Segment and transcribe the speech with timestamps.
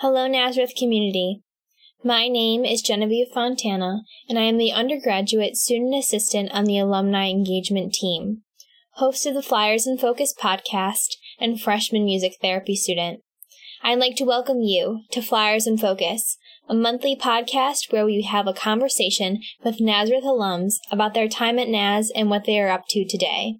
[0.00, 1.42] Hello, Nazareth community.
[2.02, 7.28] My name is Genevieve Fontana, and I am the undergraduate student assistant on the alumni
[7.28, 8.40] engagement team,
[8.92, 13.20] host of the Flyers in Focus podcast, and freshman music therapy student.
[13.82, 18.46] I'd like to welcome you to Flyers in Focus, a monthly podcast where we have
[18.46, 22.84] a conversation with Nazareth alums about their time at Naz and what they are up
[22.88, 23.56] to today.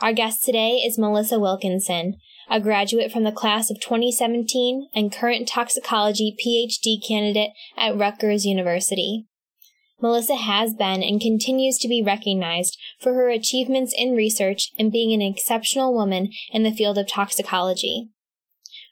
[0.00, 2.16] Our guest today is Melissa Wilkinson,
[2.50, 9.26] a graduate from the class of 2017 and current toxicology PhD candidate at Rutgers University.
[10.00, 15.12] Melissa has been and continues to be recognized for her achievements in research and being
[15.12, 18.08] an exceptional woman in the field of toxicology.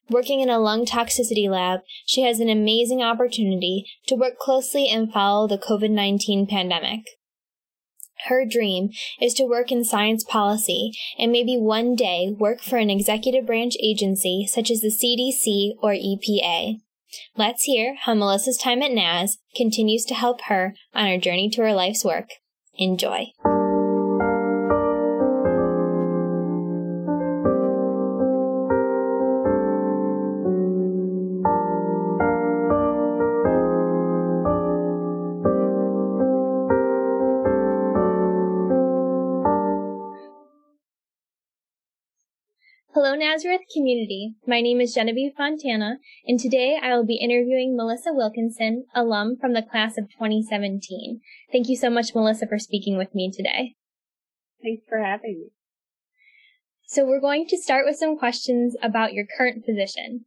[0.08, 5.12] Working in a lung toxicity lab, she has an amazing opportunity to work closely and
[5.12, 7.02] follow the COVID 19 pandemic.
[8.26, 12.90] Her dream is to work in science policy and maybe one day work for an
[12.90, 16.80] executive branch agency such as the CDC or EPA.
[17.36, 21.62] Let's hear how Melissa's time at Naz continues to help her on her journey to
[21.62, 22.28] her life's work.
[22.74, 23.26] Enjoy.
[42.92, 44.34] Hello, Nazareth community.
[44.48, 49.52] My name is Genevieve Fontana, and today I will be interviewing Melissa Wilkinson, alum from
[49.52, 51.20] the class of 2017.
[51.52, 53.76] Thank you so much, Melissa, for speaking with me today.
[54.60, 55.48] Thanks for having me.
[56.84, 60.24] So, we're going to start with some questions about your current position.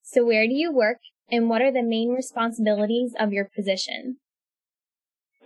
[0.00, 4.16] So, where do you work, and what are the main responsibilities of your position?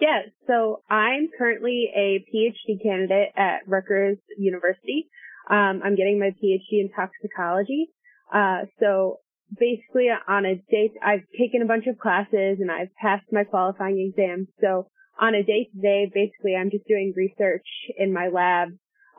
[0.00, 5.08] Yeah, so I'm currently a PhD candidate at Rutgers University.
[5.48, 7.88] Um, I'm getting my PhD in toxicology.
[8.32, 9.18] Uh, so
[9.58, 14.12] basically on a day, I've taken a bunch of classes and I've passed my qualifying
[14.12, 14.48] exams.
[14.60, 14.88] So
[15.20, 17.66] on a day to day, basically I'm just doing research
[17.96, 18.70] in my lab,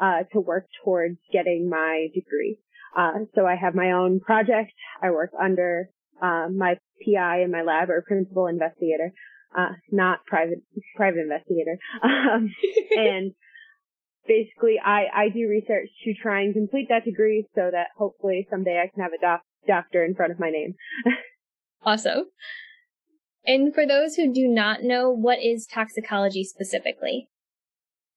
[0.02, 2.60] uh, to work towards getting my degree.
[2.96, 4.72] Uh, so I have my own project.
[5.02, 5.90] I work under,
[6.22, 9.12] uh, my PI in my lab or principal investigator,
[9.58, 10.60] uh, not private,
[10.96, 11.78] private investigator.
[12.04, 12.54] Um,
[12.98, 13.34] and
[14.28, 18.82] basically I, I do research to try and complete that degree so that hopefully someday
[18.84, 20.76] I can have a doc- doctor in front of my name.
[21.84, 22.26] awesome.
[23.46, 27.30] And for those who do not know, what is toxicology specifically?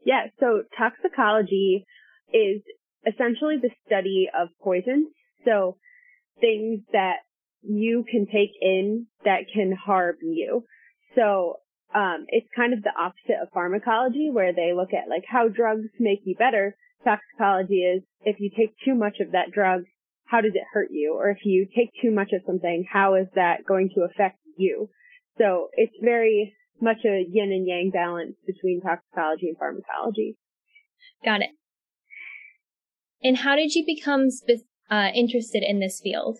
[0.04, 1.84] Yeah, so toxicology
[2.32, 2.62] is
[3.06, 5.08] essentially the study of poisons.
[5.44, 5.76] So
[6.40, 7.18] things that
[7.62, 10.64] you can take in that can harm you.
[11.14, 11.56] So
[11.94, 15.88] um, it's kind of the opposite of pharmacology where they look at like how drugs
[15.98, 16.76] make you better.
[17.04, 19.82] Toxicology is if you take too much of that drug,
[20.26, 21.14] how does it hurt you?
[21.16, 24.88] Or if you take too much of something, how is that going to affect you?
[25.38, 30.36] So it's very much a yin and yang balance between toxicology and pharmacology.
[31.24, 31.50] Got it.
[33.22, 36.38] And how did you become spe- uh, interested in this field?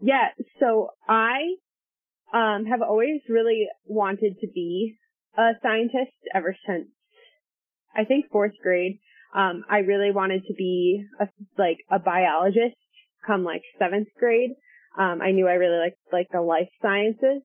[0.00, 0.28] Yeah,
[0.60, 1.56] so I
[2.32, 4.96] um, have always really wanted to be
[5.36, 6.88] a scientist ever since
[7.98, 9.00] I think fourth grade.
[9.34, 12.76] Um, I really wanted to be a, like a biologist
[13.26, 14.50] come like seventh grade.
[14.98, 17.42] Um, I knew I really liked like the life sciences.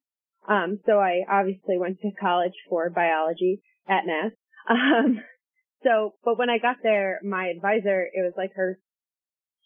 [0.47, 4.31] Um, so I obviously went to college for biology at Naz.
[4.69, 5.19] Um,
[5.83, 8.79] so, but when I got there, my advisor, it was like her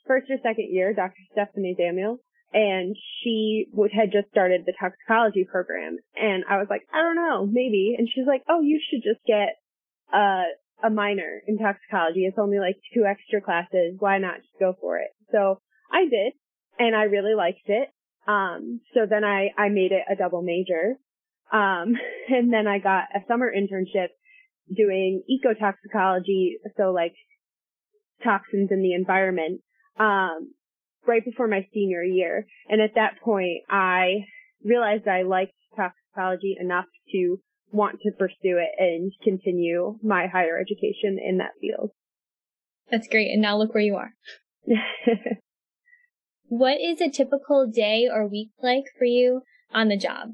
[0.08, 1.22] first or second year, Dr.
[1.32, 2.18] Stephanie Samuel,
[2.54, 5.98] and she would, had just started the toxicology program.
[6.16, 7.96] And I was like, I don't know, maybe.
[7.98, 9.60] And she's like, oh, you should just get
[10.14, 10.44] a,
[10.84, 12.26] a minor in toxicology.
[12.26, 13.96] It's only like two extra classes.
[14.00, 15.10] Why not just go for it?
[15.32, 15.60] So
[15.92, 16.34] I did,
[16.80, 17.90] and I really liked it.
[18.28, 20.96] Um, so then I, I made it a double major.
[21.52, 21.96] Um,
[22.30, 24.10] and then I got a summer internship
[24.74, 26.56] doing ecotoxicology.
[26.78, 27.14] So like
[28.24, 29.62] toxins in the environment.
[30.00, 30.54] Um,
[31.08, 32.46] right before my senior year.
[32.70, 34.26] And at that point, I
[34.64, 37.40] realized I liked toxicology enough to
[37.72, 41.92] want to pursue it and continue my higher education in that field.
[42.90, 43.32] That's great.
[43.32, 44.14] And now look where you are.
[46.48, 49.42] what is a typical day or week like for you
[49.74, 50.30] on the job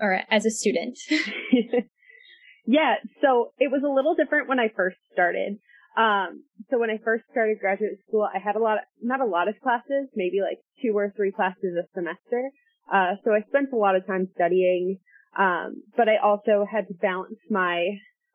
[0.00, 0.98] or as a student?
[2.66, 2.94] yeah.
[3.20, 5.58] So it was a little different when I first started.
[5.96, 9.26] Um, so when I first started graduate school, I had a lot of, not a
[9.26, 12.50] lot of classes, maybe like two or three classes a semester.
[12.92, 14.98] Uh, so I spent a lot of time studying,
[15.38, 17.88] um, but I also had to balance my,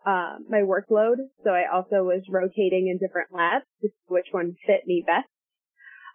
[0.06, 1.18] uh, my workload.
[1.44, 5.28] So I also was rotating in different labs to see which one fit me best.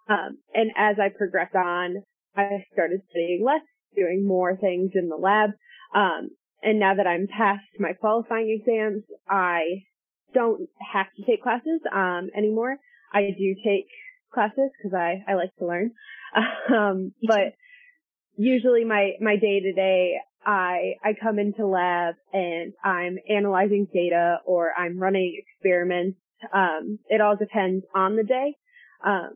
[0.09, 2.03] Um, and as I progressed on,
[2.37, 3.63] I started studying less,
[3.95, 5.51] doing more things in the lab.
[5.95, 6.31] Um,
[6.63, 9.83] and now that I'm past my qualifying exams, I
[10.35, 12.77] don't have to take classes um, anymore.
[13.13, 13.87] I do take
[14.33, 15.93] classes because I, I like to learn.
[16.75, 17.53] Um, but
[18.37, 20.15] usually my, my day to day,
[20.47, 26.19] I, I come into lab and I'm analyzing data or I'm running experiments.
[26.55, 28.57] Um, it all depends on the day.
[29.05, 29.31] Um,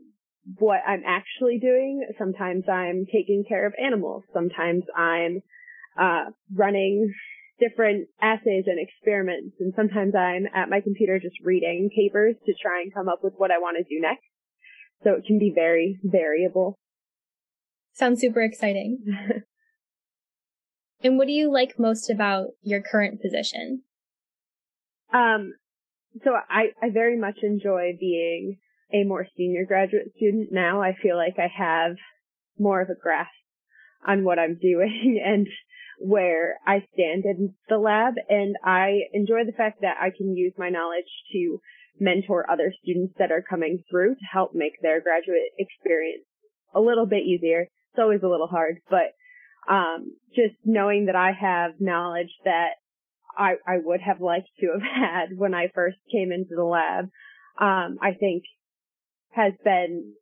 [0.58, 2.06] what I'm actually doing.
[2.18, 4.24] Sometimes I'm taking care of animals.
[4.32, 5.42] Sometimes I'm,
[6.00, 7.12] uh, running
[7.58, 9.56] different assays and experiments.
[9.60, 13.34] And sometimes I'm at my computer just reading papers to try and come up with
[13.36, 14.24] what I want to do next.
[15.04, 16.78] So it can be very variable.
[17.92, 18.98] Sounds super exciting.
[21.02, 23.82] and what do you like most about your current position?
[25.12, 25.54] Um,
[26.24, 28.58] so I, I very much enjoy being
[28.92, 30.82] a more senior graduate student now.
[30.82, 31.96] I feel like I have
[32.58, 33.30] more of a grasp
[34.06, 35.46] on what I'm doing and
[35.98, 38.14] where I stand in the lab.
[38.28, 41.60] And I enjoy the fact that I can use my knowledge to
[41.98, 46.24] mentor other students that are coming through to help make their graduate experience
[46.74, 47.62] a little bit easier.
[47.62, 49.14] It's always a little hard, but
[49.68, 52.74] um, just knowing that I have knowledge that
[53.36, 54.82] I, I would have liked to have
[55.28, 57.06] had when I first came into the lab,
[57.60, 58.44] um, I think
[59.30, 60.14] has been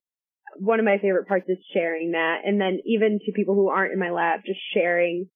[0.59, 2.43] one of my favorite parts is sharing that.
[2.45, 5.29] And then even to people who aren't in my lab, just sharing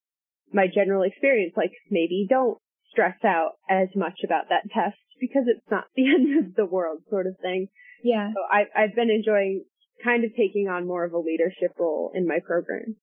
[0.52, 2.58] my general experience, like maybe don't
[2.90, 7.02] stress out as much about that test because it's not the end of the world
[7.10, 7.68] sort of thing.
[8.02, 8.30] Yeah.
[8.34, 9.64] So I, I've been enjoying
[10.04, 12.96] kind of taking on more of a leadership role in my program.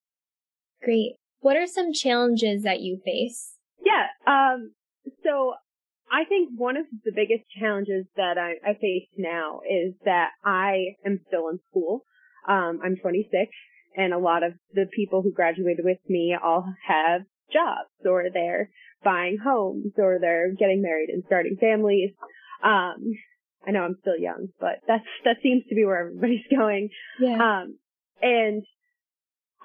[0.83, 1.15] Great.
[1.42, 3.56] What are some challenges that you face?
[3.83, 4.07] Yeah.
[4.25, 4.71] Um,
[5.24, 5.53] so
[6.12, 10.95] I think one of the biggest challenges that I, I face now is that I
[11.06, 12.03] am still in school.
[12.47, 13.51] Um, I'm 26
[13.97, 17.21] and a lot of the people who graduated with me all have
[17.51, 18.69] jobs or they're
[19.03, 22.12] buying homes or they're getting married and starting families.
[22.63, 23.13] Um,
[23.68, 26.89] I know I'm still young, but that's, that seems to be where everybody's going.
[27.19, 27.62] Yeah.
[27.62, 27.77] Um,
[28.21, 28.63] and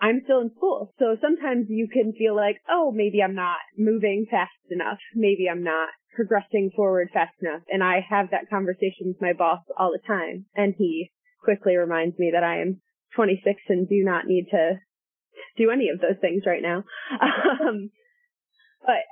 [0.00, 0.94] I'm still in school.
[0.98, 4.98] So sometimes you can feel like, oh, maybe I'm not moving fast enough.
[5.14, 7.62] Maybe I'm not progressing forward fast enough.
[7.68, 10.46] And I have that conversation with my boss all the time.
[10.54, 11.10] And he
[11.42, 12.80] quickly reminds me that I am
[13.14, 14.80] 26 and do not need to
[15.56, 16.84] do any of those things right now.
[17.60, 17.90] Um,
[18.82, 19.04] but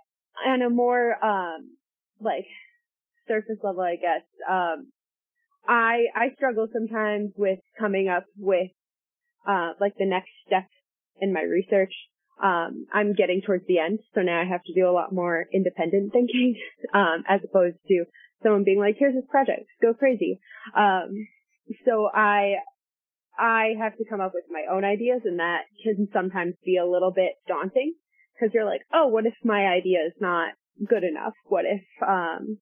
[0.47, 1.77] on a more, um,
[2.21, 2.47] like
[3.27, 4.91] surface level, I guess, um,
[5.67, 8.71] I, I struggle sometimes with coming up with,
[9.47, 10.67] uh, like the next step
[11.21, 11.93] in my research.
[12.43, 15.47] Um, I'm getting towards the end, so now I have to do a lot more
[15.53, 16.55] independent thinking,
[16.95, 18.05] um, as opposed to
[18.43, 20.41] someone being like, here's this project, go crazy.
[20.77, 21.27] Um,
[21.85, 22.55] so I,
[23.39, 26.87] I have to come up with my own ideas and that can sometimes be a
[26.87, 27.95] little bit daunting
[28.35, 30.55] because you're like, oh, what if my idea is not
[30.87, 31.35] good enough?
[31.45, 32.59] What if, um,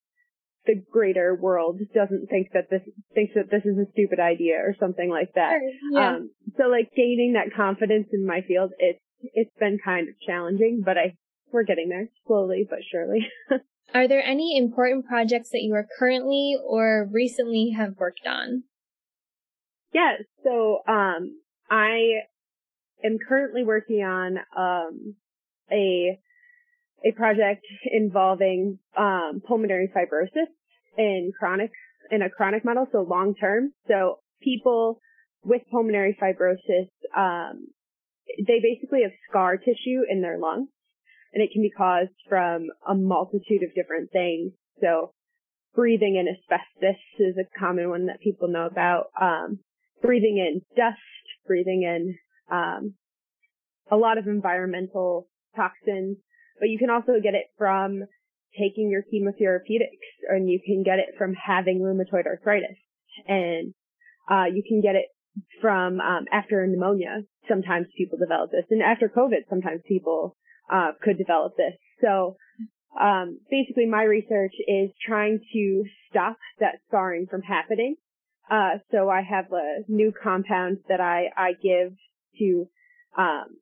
[0.67, 2.83] the greater world doesn't think that this
[3.15, 5.53] thinks that this is a stupid idea or something like that.
[5.53, 6.17] Sure, yeah.
[6.17, 10.83] Um, so like gaining that confidence in my field, it's it's been kind of challenging,
[10.85, 11.15] but I
[11.53, 13.29] we're getting there slowly but surely.
[13.95, 18.65] are there any important projects that you are currently or recently have worked on?
[19.97, 20.13] Yeah,
[20.45, 21.41] so um
[21.71, 22.21] I
[23.03, 25.15] am currently working on um
[25.73, 26.19] a
[27.03, 30.51] a project involving um, pulmonary fibrosis
[30.99, 31.71] in chronic
[32.11, 33.73] in a chronic model, so long term.
[33.89, 35.01] So people
[35.43, 37.69] with pulmonary fibrosis, um,
[38.47, 40.69] they basically have scar tissue in their lungs,
[41.33, 44.53] and it can be caused from a multitude of different things.
[44.83, 45.13] So
[45.75, 49.07] breathing in asbestos is a common one that people know about.
[49.19, 49.61] Um,
[50.03, 50.99] breathing in dust,
[51.47, 52.17] breathing in
[52.51, 52.95] um,
[53.91, 56.19] a lot of environmental toxins,
[56.61, 58.05] but you can also get it from
[58.59, 62.79] taking your chemotherapeutics and you can get it from having rheumatoid arthritis
[63.27, 63.75] and
[64.31, 65.07] uh, you can get it
[65.61, 67.23] from um, after pneumonia.
[67.49, 70.37] Sometimes people develop this, and after COVID, sometimes people
[70.73, 71.75] uh, could develop this.
[72.01, 72.37] So
[73.01, 77.97] um, basically, my research is trying to stop that scarring from happening.
[78.51, 81.93] Uh, so I have a new compound that I I give
[82.39, 82.69] to
[83.19, 83.59] um,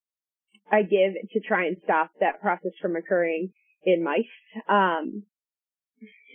[0.70, 3.52] I give to try and stop that process from occurring
[3.84, 4.24] in mice.
[4.68, 5.24] Um,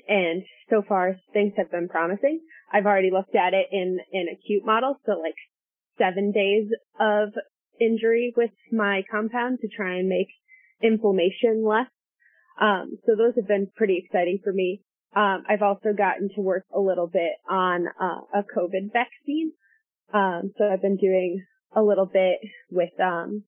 [0.07, 2.41] and so far things have been promising.
[2.71, 5.35] I've already looked at it in an acute model, so like
[5.97, 7.29] seven days of
[7.79, 10.27] injury with my compound to try and make
[10.81, 11.87] inflammation less.
[12.59, 14.81] Um, so those have been pretty exciting for me.
[15.15, 19.53] Um, I've also gotten to work a little bit on uh, a COVID vaccine.
[20.13, 21.43] Um, so I've been doing
[21.75, 22.39] a little bit
[22.69, 23.43] with um,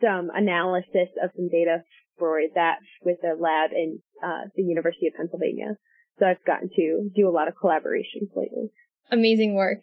[0.00, 1.84] some analysis of some data
[2.18, 5.76] for that with a lab in uh, the University of Pennsylvania.
[6.18, 8.70] So I've gotten to do a lot of collaborations lately.
[9.10, 9.80] Amazing work.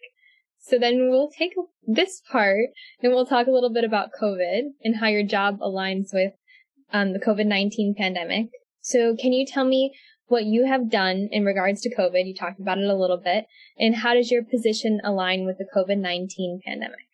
[0.60, 1.54] So then we'll take
[1.86, 2.70] this part
[3.02, 6.32] and we'll talk a little bit about COVID and how your job aligns with
[6.92, 8.48] um, the COVID-19 pandemic.
[8.80, 9.92] So can you tell me
[10.28, 12.26] what you have done in regards to COVID?
[12.26, 13.46] You talked about it a little bit.
[13.78, 17.08] And how does your position align with the COVID-19 pandemic?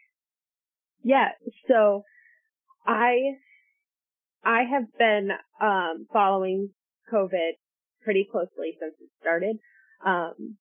[1.03, 1.31] Yeah.
[1.69, 2.03] So
[2.87, 3.37] I,
[4.45, 5.31] I have been,
[5.61, 6.71] um, following
[7.13, 7.53] COVID
[8.03, 9.59] pretty closely since it started.
[10.05, 10.57] Um,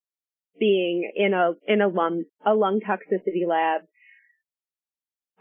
[0.60, 3.81] being in a, in a lung, a lung toxicity lab.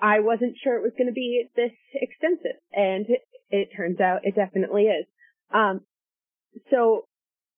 [0.01, 4.25] I wasn't sure it was going to be this extensive and it, it turns out
[4.25, 5.07] it definitely is.
[5.55, 5.83] Um,
[6.71, 7.05] so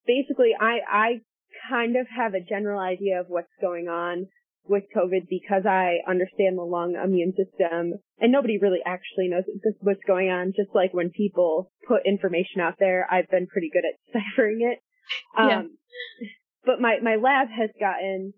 [0.06, 1.08] basically I, I
[1.68, 4.26] kind of have a general idea of what's going on
[4.66, 9.44] with COVID because I understand the lung immune system and nobody really actually knows
[9.80, 10.52] what's going on.
[10.56, 14.78] Just like when people put information out there, I've been pretty good at deciphering it.
[15.36, 15.62] Um, yeah.
[16.64, 18.32] but my, my lab has gotten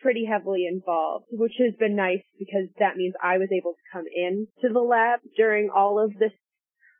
[0.00, 4.04] pretty heavily involved, which has been nice because that means I was able to come
[4.12, 6.32] in to the lab during all of this,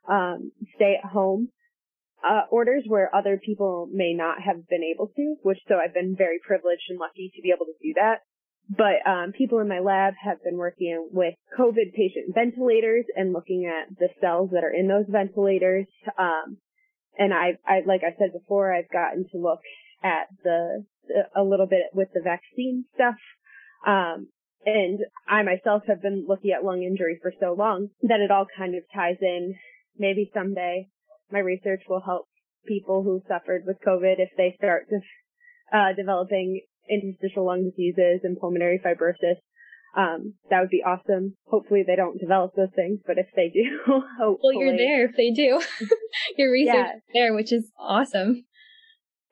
[0.07, 1.49] um, stay at home
[2.23, 6.15] uh, orders where other people may not have been able to, which so I've been
[6.17, 8.19] very privileged and lucky to be able to do that.
[8.69, 13.65] But um, people in my lab have been working with COVID patient ventilators and looking
[13.65, 15.87] at the cells that are in those ventilators.
[16.17, 16.57] Um,
[17.17, 19.59] and I, I, like I said before, I've gotten to look
[20.01, 20.85] at the,
[21.35, 23.15] a little bit with the vaccine stuff.
[23.85, 24.29] Um,
[24.65, 28.47] and I myself have been looking at lung injury for so long that it all
[28.57, 29.55] kind of ties in.
[29.99, 30.87] Maybe someday
[31.33, 32.27] my research will help
[32.65, 38.37] people who suffered with COVID if they start de- uh, developing interstitial lung diseases and
[38.39, 39.41] pulmonary fibrosis.
[39.97, 41.35] Um, that would be awesome.
[41.47, 44.55] Hopefully they don't develop those things, but if they do, hopefully.
[44.55, 45.61] Well, you're there if they do.
[46.37, 46.95] Your research yeah.
[46.95, 48.45] is there, which is awesome.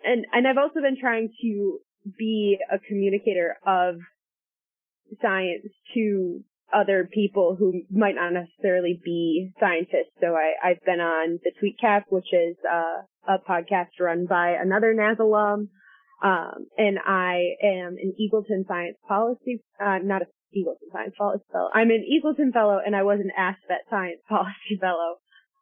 [0.04, 1.80] And, and I've also been trying to
[2.18, 3.96] be a communicator of
[5.22, 6.44] science to
[6.74, 10.14] other people who might not necessarily be scientists.
[10.20, 14.94] So I, I've been on the TweetCap, which is uh, a podcast run by another
[14.94, 15.70] Naz alum.
[16.24, 20.26] Um, and I am an Eagleton Science Policy, uh, not a
[20.56, 21.70] Eagleton Science Policy Fellow.
[21.74, 25.16] I'm an Eagleton Fellow and I was an ASPET Science Policy Fellow.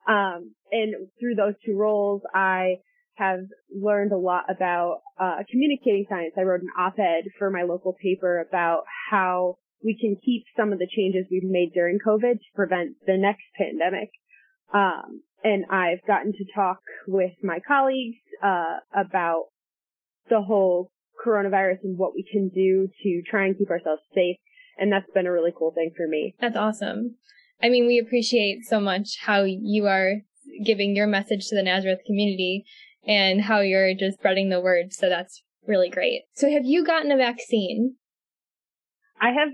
[0.07, 2.77] Um, and through those two roles, I
[3.15, 3.39] have
[3.73, 6.33] learned a lot about, uh, communicating science.
[6.37, 10.79] I wrote an op-ed for my local paper about how we can keep some of
[10.79, 14.09] the changes we've made during COVID to prevent the next pandemic.
[14.73, 19.45] Um, and I've gotten to talk with my colleagues uh, about
[20.29, 20.91] the whole
[21.25, 24.37] coronavirus and what we can do to try and keep ourselves safe.
[24.77, 26.35] And that's been a really cool thing for me.
[26.39, 27.15] That's awesome.
[27.61, 30.21] I mean, we appreciate so much how you are
[30.65, 32.63] giving your message to the Nazareth community
[33.05, 34.93] and how you're just spreading the word.
[34.93, 36.23] So that's really great.
[36.33, 37.95] So have you gotten a vaccine?
[39.21, 39.49] I have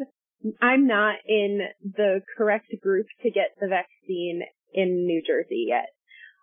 [0.62, 5.90] I'm not in the correct group to get the vaccine in New Jersey yet.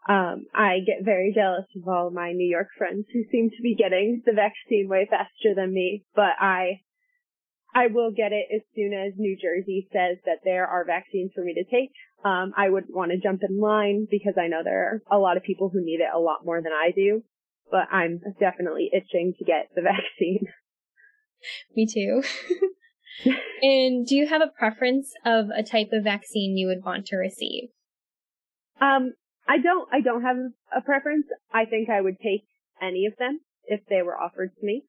[0.09, 3.77] Um, I get very jealous of all my New York friends who seem to be
[3.77, 6.81] getting the vaccine way faster than me, but I,
[7.73, 11.45] I will get it as soon as New Jersey says that there are vaccines for
[11.45, 11.93] me to take.
[12.25, 15.37] Um, I would want to jump in line because I know there are a lot
[15.37, 17.23] of people who need it a lot more than I do,
[17.71, 20.47] but I'm definitely itching to get the vaccine.
[21.77, 22.23] Me too.
[23.63, 27.17] and do you have a preference of a type of vaccine you would want to
[27.17, 27.71] receive?
[28.81, 29.15] Um,
[29.49, 30.37] I don't, I don't have
[30.77, 31.27] a preference.
[31.53, 32.45] I think I would take
[32.81, 34.85] any of them if they were offered to me.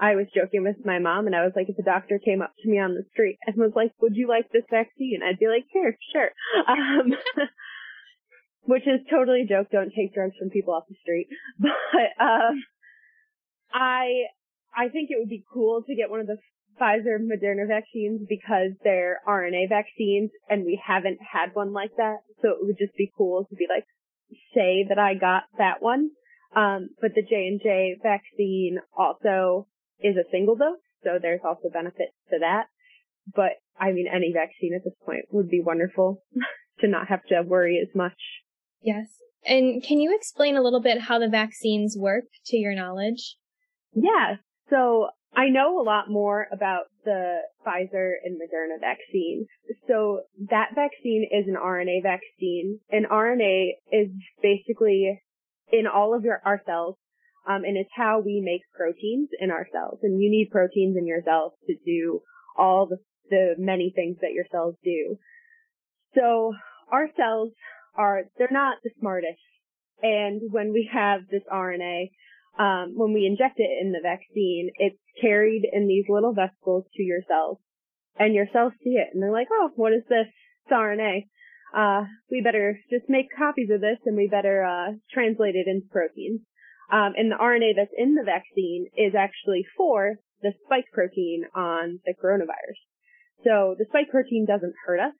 [0.00, 2.52] I was joking with my mom and I was like, if a doctor came up
[2.62, 5.20] to me on the street and was like, would you like this vaccine?
[5.24, 6.30] I'd be like, here, sure.
[6.68, 7.14] Um,
[8.62, 9.68] which is totally a joke.
[9.70, 11.28] Don't take drugs from people off the street.
[11.58, 12.64] But, um,
[13.72, 14.26] I,
[14.76, 16.38] I think it would be cool to get one of the
[16.80, 22.18] Pfizer Moderna vaccines because they're RNA vaccines and we haven't had one like that.
[22.42, 23.84] So it would just be cool to be like,
[24.54, 26.10] say that I got that one.
[26.54, 29.66] Um, but the J&J vaccine also
[30.00, 30.78] is a single dose.
[31.04, 32.66] So there's also benefits to that.
[33.34, 36.22] But I mean, any vaccine at this point would be wonderful
[36.80, 38.18] to not have to worry as much.
[38.82, 39.06] Yes.
[39.46, 43.36] And can you explain a little bit how the vaccines work to your knowledge?
[43.94, 44.36] Yeah.
[44.70, 49.46] So I know a lot more about the Pfizer and Moderna vaccine.
[49.86, 52.80] So that vaccine is an RNA vaccine.
[52.90, 54.08] And RNA is
[54.42, 55.20] basically
[55.70, 56.96] in all of your, our cells.
[57.48, 60.00] Um, and it's how we make proteins in our cells.
[60.02, 62.22] And you need proteins in your cells to do
[62.56, 62.96] all the
[63.30, 65.16] the many things that your cells do.
[66.14, 66.52] So
[66.90, 67.52] our cells
[67.96, 69.40] are, they're not the smartest.
[70.02, 72.10] And when we have this RNA,
[72.58, 77.02] um, when we inject it in the vaccine, it's carried in these little vesicles to
[77.02, 77.58] your cells.
[78.18, 80.26] And your cells see it and they're like, oh, what is this?
[80.64, 81.26] It's RNA.
[81.76, 85.86] Uh, we better just make copies of this and we better, uh, translate it into
[85.88, 86.40] proteins.
[86.90, 92.00] Um, and the RNA that's in the vaccine is actually for the spike protein on
[92.06, 92.80] the coronavirus.
[93.44, 95.14] So the spike protein doesn't hurt us.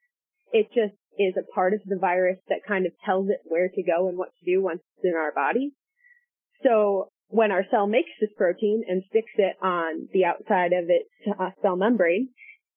[0.51, 3.83] It just is a part of the virus that kind of tells it where to
[3.83, 5.73] go and what to do once it's in our body.
[6.63, 11.09] So when our cell makes this protein and sticks it on the outside of its
[11.39, 12.29] uh, cell membrane,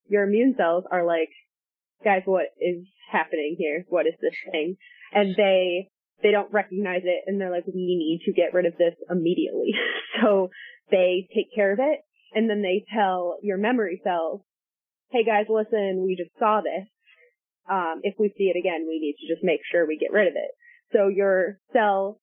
[0.09, 1.31] your immune cells are like,
[2.05, 3.85] guys, what is happening here?
[3.89, 4.77] What is this thing?
[5.13, 5.89] And they,
[6.23, 9.73] they don't recognize it and they're like, we need to get rid of this immediately.
[10.21, 10.51] so
[10.91, 12.01] they take care of it
[12.35, 14.43] and then they tell your memory cells,
[15.11, 16.89] hey guys, listen, we just saw this.
[17.71, 20.27] Um, if we see it again, we need to just make sure we get rid
[20.27, 20.51] of it.
[20.93, 22.21] So your cell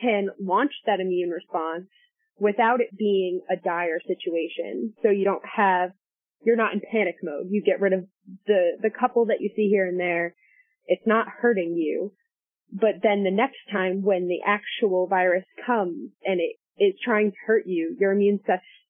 [0.00, 1.86] can launch that immune response
[2.38, 4.94] without it being a dire situation.
[5.02, 5.90] So you don't have,
[6.44, 7.46] you're not in panic mode.
[7.50, 8.06] You get rid of
[8.46, 10.34] the, the couple that you see here and there.
[10.86, 12.12] It's not hurting you.
[12.72, 17.36] But then the next time when the actual virus comes and it is trying to
[17.46, 18.40] hurt you, your immune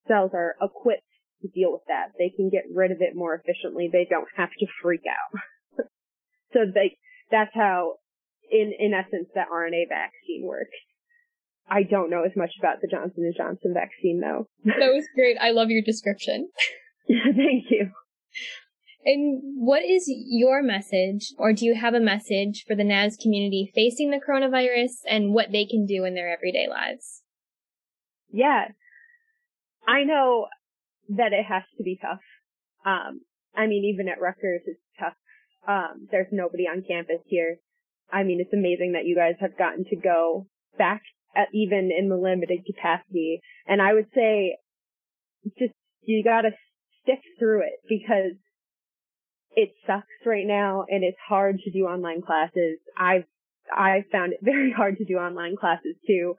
[0.08, 1.02] cells are equipped
[1.42, 2.12] to deal with that.
[2.18, 3.90] They can get rid of it more efficiently.
[3.92, 5.84] They don't have to freak out.
[6.52, 6.96] so they,
[7.30, 7.96] that's how,
[8.50, 10.76] in, in essence, that RNA vaccine works.
[11.68, 14.46] I don't know as much about the Johnson and Johnson vaccine though.
[14.64, 15.36] that was great.
[15.40, 16.48] I love your description.
[17.08, 17.90] Thank you.
[19.04, 23.70] And what is your message, or do you have a message for the Naz community
[23.74, 27.22] facing the coronavirus and what they can do in their everyday lives?
[28.32, 28.68] Yeah.
[29.86, 30.46] I know
[31.10, 32.20] that it has to be tough.
[32.86, 33.20] Um,
[33.54, 35.14] I mean, even at Rutgers, it's tough.
[35.68, 37.58] Um, there's nobody on campus here.
[38.10, 40.46] I mean, it's amazing that you guys have gotten to go
[40.78, 41.02] back
[41.36, 43.40] Uh, even in the limited capacity.
[43.66, 44.56] And I would say
[45.58, 46.50] just, you gotta
[47.02, 48.36] stick through it because
[49.56, 52.78] it sucks right now and it's hard to do online classes.
[52.98, 53.24] I've,
[53.70, 56.34] I found it very hard to do online classes too.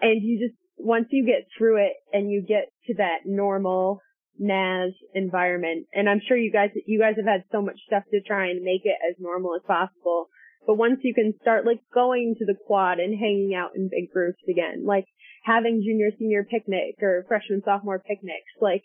[0.00, 4.00] And you just, once you get through it and you get to that normal
[4.38, 8.20] Naz environment, and I'm sure you guys, you guys have had so much stuff to
[8.20, 10.28] try and make it as normal as possible.
[10.68, 14.12] But once you can start like going to the quad and hanging out in big
[14.12, 15.06] groups again, like
[15.42, 18.82] having junior senior picnic or freshman sophomore picnics, like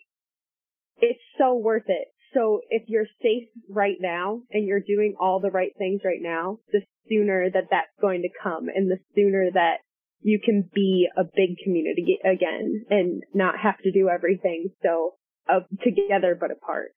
[0.96, 2.08] it's so worth it.
[2.32, 6.58] So if you're safe right now and you're doing all the right things right now,
[6.72, 9.80] the sooner that that's going to come and the sooner that
[10.22, 15.16] you can be a big community again and not have to do everything so
[15.50, 16.92] uh, together but apart.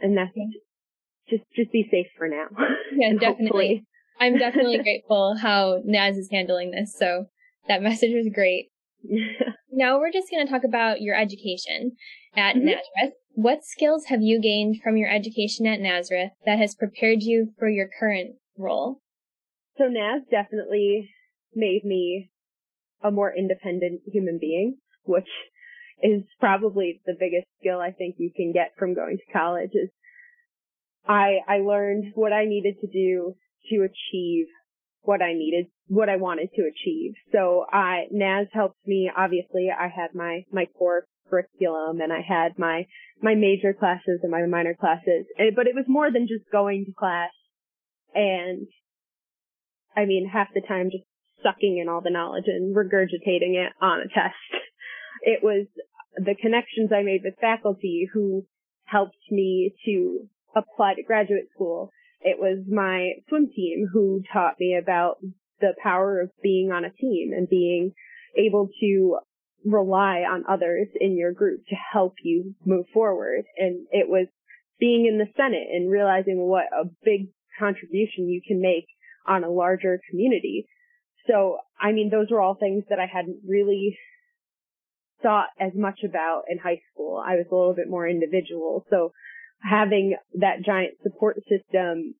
[0.00, 0.34] And that's
[1.28, 2.46] just just be safe for now.
[2.96, 3.84] Yeah, definitely.
[4.20, 6.94] I'm definitely grateful how Naz is handling this.
[6.96, 7.26] So
[7.66, 8.68] that message was great.
[9.72, 11.92] now we're just going to talk about your education
[12.36, 12.66] at mm-hmm.
[12.66, 13.18] Nazareth.
[13.34, 17.68] What skills have you gained from your education at Nazareth that has prepared you for
[17.68, 19.00] your current role?
[19.76, 21.10] So Naz definitely
[21.54, 22.30] made me
[23.02, 25.28] a more independent human being, which
[26.02, 29.90] is probably the biggest skill I think you can get from going to college is
[31.06, 33.34] I, I learned what I needed to do
[33.70, 34.46] to achieve
[35.02, 37.12] what I needed, what I wanted to achieve.
[37.32, 42.20] So uh, I, Naz helped me, obviously I had my, my core curriculum and I
[42.26, 42.86] had my,
[43.20, 46.92] my major classes and my minor classes, but it was more than just going to
[46.92, 47.30] class
[48.14, 48.66] and
[49.96, 51.04] I mean half the time just
[51.42, 54.34] sucking in all the knowledge and regurgitating it on a test.
[55.22, 55.66] It was
[56.16, 58.46] the connections I made with faculty who
[58.84, 61.90] helped me to apply to graduate school.
[62.20, 65.18] It was my swim team who taught me about
[65.60, 67.92] the power of being on a team and being
[68.36, 69.18] able to
[69.64, 73.44] rely on others in your group to help you move forward.
[73.56, 74.26] And it was
[74.78, 78.86] being in the Senate and realizing what a big contribution you can make
[79.26, 80.66] on a larger community.
[81.26, 83.96] So, I mean, those were all things that I hadn't really
[85.22, 87.22] thought as much about in high school.
[87.24, 88.84] I was a little bit more individual.
[88.90, 89.12] So
[89.64, 92.14] having that giant support system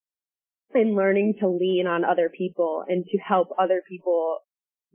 [0.72, 4.38] and learning to lean on other people and to help other people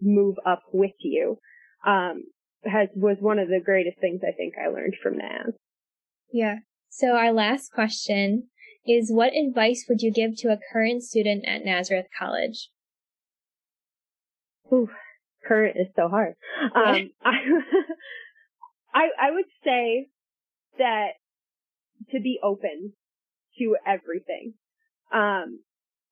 [0.01, 1.38] move up with you
[1.85, 2.23] um,
[2.65, 5.53] has was one of the greatest things I think I learned from that.
[6.31, 6.57] Yeah.
[6.89, 8.47] So our last question
[8.85, 12.69] is what advice would you give to a current student at Nazareth College?
[14.73, 14.89] Ooh,
[15.47, 16.33] current is so hard.
[16.75, 17.31] Um, I,
[18.93, 20.07] I I would say
[20.77, 21.09] that
[22.12, 22.93] to be open
[23.57, 24.53] to everything.
[25.13, 25.59] Um,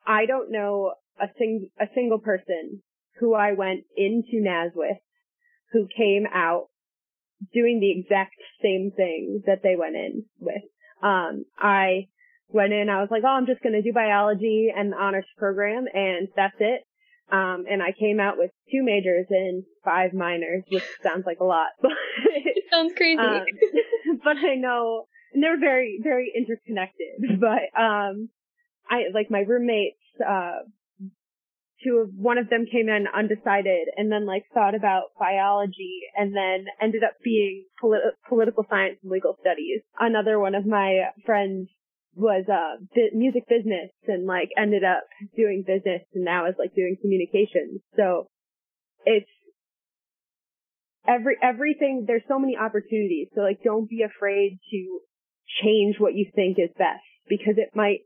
[0.05, 2.81] I don't know a sing a single person
[3.19, 4.97] who I went into Naz with
[5.71, 6.67] who came out
[7.53, 10.63] doing the exact same thing that they went in with.
[11.03, 12.07] Um, I
[12.49, 15.25] went in, I was like, oh, I'm just going to do biology and the honors
[15.37, 16.81] program and that's it.
[17.29, 21.43] Um, and I came out with two majors and five minors, which sounds like a
[21.43, 21.91] lot, but
[22.71, 23.19] sounds crazy.
[23.19, 23.43] Um,
[24.23, 28.29] but I know, and they're very, very interconnected, but, um,
[28.89, 30.65] I, like my roommates, uh,
[31.83, 36.35] two of, one of them came in undecided and then like thought about biology and
[36.35, 39.81] then ended up being polit- political science and legal studies.
[39.99, 41.69] Another one of my friends
[42.15, 42.81] was uh
[43.13, 45.03] music business and like ended up
[45.35, 47.79] doing business and now is like doing communications.
[47.95, 48.25] So
[49.05, 49.29] it's
[51.07, 53.27] every everything there's so many opportunities.
[53.35, 54.99] So like don't be afraid to
[55.63, 57.99] change what you think is best because it might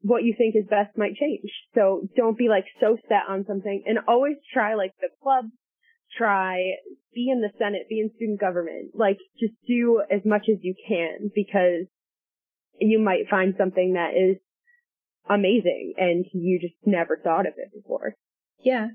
[0.00, 1.50] what you think is best might change.
[1.74, 5.46] So don't be like so set on something and always try like the club,
[6.16, 6.74] try
[7.14, 8.92] be in the Senate, be in student government.
[8.94, 11.86] Like just do as much as you can because
[12.80, 14.36] you might find something that is
[15.28, 18.14] amazing and you just never thought of it before.
[18.60, 18.88] Yeah.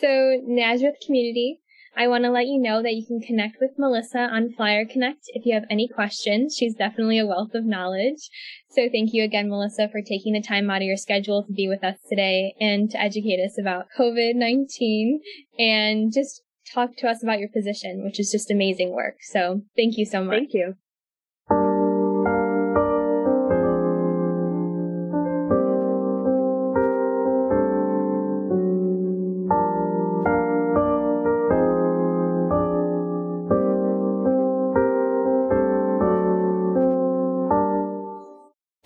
[0.00, 1.60] So Nazareth community,
[1.96, 5.24] I want to let you know that you can connect with Melissa on Flyer Connect
[5.28, 6.56] if you have any questions.
[6.56, 8.30] She's definitely a wealth of knowledge.
[8.70, 11.68] So thank you again, Melissa, for taking the time out of your schedule to be
[11.68, 15.18] with us today and to educate us about COVID-19
[15.58, 19.16] and just talk to us about your position, which is just amazing work.
[19.22, 20.36] So thank you so much.
[20.36, 20.74] Thank you.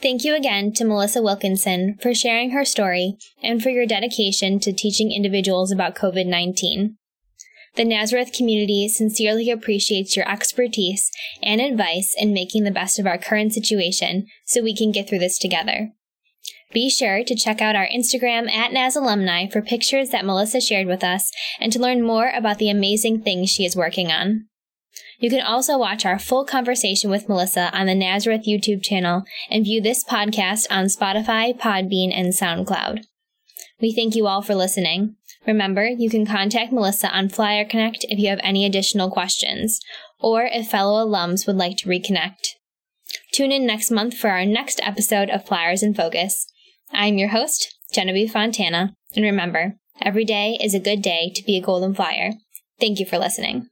[0.04, 4.70] Thank you again to Melissa Wilkinson for sharing her story and for your dedication to
[4.70, 6.98] teaching individuals about COVID 19.
[7.76, 11.10] The Nazareth community sincerely appreciates your expertise
[11.42, 15.20] and advice in making the best of our current situation so we can get through
[15.20, 15.92] this together.
[16.74, 20.86] Be sure to check out our Instagram at Naz Alumni for pictures that Melissa shared
[20.86, 24.48] with us and to learn more about the amazing things she is working on.
[25.18, 29.64] You can also watch our full conversation with Melissa on the Nazareth YouTube channel and
[29.64, 33.04] view this podcast on Spotify, Podbean, and SoundCloud.
[33.80, 35.16] We thank you all for listening.
[35.46, 39.80] Remember, you can contact Melissa on Flyer Connect if you have any additional questions,
[40.20, 42.54] or if fellow alums would like to reconnect.
[43.33, 46.46] Tune in next month for our next episode of Flyers in Focus.
[46.92, 51.57] I'm your host, Genevieve Fontana, and remember, every day is a good day to be
[51.57, 52.33] a Golden Flyer.
[52.80, 53.68] Thank you for listening.